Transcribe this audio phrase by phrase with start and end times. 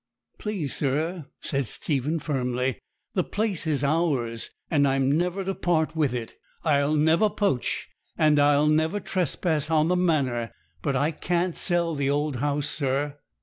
[0.39, 2.79] 'Please, sir,' said Stephen firmly,
[3.13, 6.33] 'the place is ours, and I'm never to part with it.
[6.63, 12.09] I'll never poach, and I'll never trespass on the manor; but I can't sell the
[12.09, 13.19] old house, sir.'